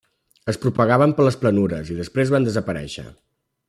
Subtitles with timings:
[0.53, 3.09] Es propagaven per les planures, i després van desaparèixer.